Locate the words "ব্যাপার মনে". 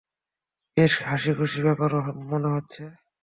1.65-2.49